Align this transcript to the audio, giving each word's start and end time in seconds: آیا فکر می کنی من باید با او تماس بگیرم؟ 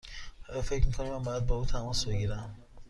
آیا 0.49 0.61
فکر 0.61 0.85
می 0.87 0.91
کنی 0.93 1.09
من 1.09 1.23
باید 1.23 1.45
با 1.45 1.55
او 1.55 1.65
تماس 1.65 2.05
بگیرم؟ 2.05 2.55